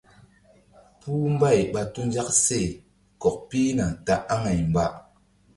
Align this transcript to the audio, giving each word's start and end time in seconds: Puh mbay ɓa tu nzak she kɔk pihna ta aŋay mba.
Puh 0.99 1.23
mbay 1.33 1.59
ɓa 1.73 1.81
tu 1.93 2.01
nzak 2.09 2.29
she 2.43 2.59
kɔk 3.21 3.35
pihna 3.49 3.85
ta 4.05 4.15
aŋay 4.33 4.59
mba. 4.69 4.85